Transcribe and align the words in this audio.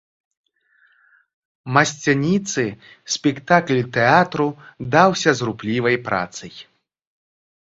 Масцяніцы, 1.75 2.63
спектакль 3.17 3.83
тэатру 3.99 4.47
даўся 4.97 5.31
з 5.43 5.53
руплівай 5.53 5.95
працай. 6.11 6.53